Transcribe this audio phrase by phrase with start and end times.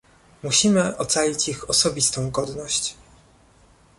[0.43, 2.95] Musimy ocalić ich osobistą godność